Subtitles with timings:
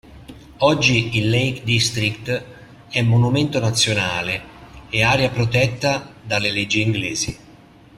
[0.63, 2.45] Oggi il Lake District
[2.89, 4.41] è monumento nazionale
[4.89, 7.37] e area protetta dalle leggi inglesi.